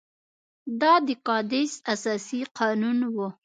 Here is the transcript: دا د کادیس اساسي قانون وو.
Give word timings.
دا 0.81 0.93
د 1.07 1.09
کادیس 1.27 1.73
اساسي 1.93 2.41
قانون 2.57 2.97
وو. 3.15 3.27